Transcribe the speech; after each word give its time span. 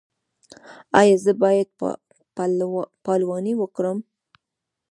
ایا 0.99 1.15
زه 1.23 1.31
باید 1.41 1.67
پلوانی 3.05 3.53
وکړم؟ 3.57 3.97